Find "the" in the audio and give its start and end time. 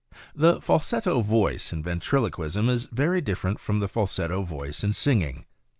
0.33-0.59, 3.81-3.87